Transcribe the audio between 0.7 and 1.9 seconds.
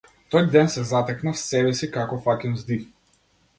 се затекнав себе